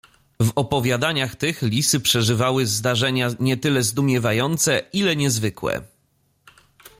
[0.39, 5.81] "W opowiadaniach tych lisy przeżywały zdarzenia nie tyle zdumiewające, ile niezwykłe."